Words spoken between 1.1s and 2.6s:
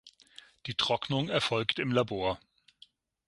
erfolgt im Labor.